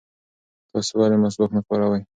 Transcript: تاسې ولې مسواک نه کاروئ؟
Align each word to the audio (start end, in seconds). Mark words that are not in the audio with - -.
تاسې 0.71 0.93
ولې 0.99 1.17
مسواک 1.23 1.51
نه 1.57 1.61
کاروئ؟ 1.67 2.01